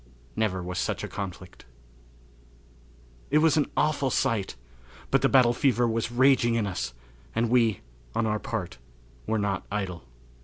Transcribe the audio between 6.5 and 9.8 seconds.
in us, and we, on our part, were not